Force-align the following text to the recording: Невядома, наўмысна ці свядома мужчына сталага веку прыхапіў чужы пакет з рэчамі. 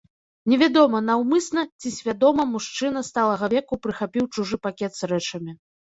Невядома, 0.51 1.01
наўмысна 1.09 1.65
ці 1.81 1.91
свядома 1.97 2.45
мужчына 2.53 3.03
сталага 3.11 3.45
веку 3.55 3.73
прыхапіў 3.85 4.23
чужы 4.37 4.55
пакет 4.65 4.91
з 5.03 5.13
рэчамі. 5.13 5.51